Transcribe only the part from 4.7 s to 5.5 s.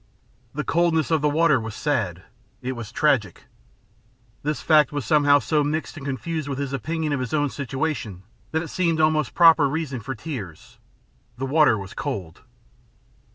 was somehow